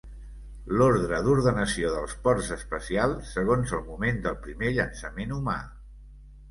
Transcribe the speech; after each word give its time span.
L'ordre 0.79 1.19
d'ordenació 1.27 1.91
dels 1.97 2.15
ports 2.25 2.49
espacial 2.57 3.15
segons 3.35 3.77
el 3.81 3.87
moment 3.93 4.21
del 4.27 4.43
primer 4.49 4.75
llançament 4.81 5.39
humà. 5.41 5.61